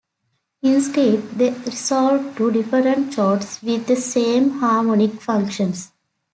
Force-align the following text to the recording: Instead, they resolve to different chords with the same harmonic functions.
Instead, 0.63 1.21
they 1.37 1.51
resolve 1.51 2.35
to 2.35 2.49
different 2.49 3.15
chords 3.15 3.61
with 3.61 3.85
the 3.85 3.95
same 3.95 4.49
harmonic 4.57 5.21
functions. 5.21 5.91